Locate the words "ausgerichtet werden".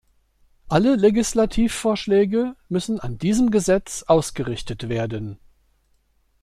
4.07-5.37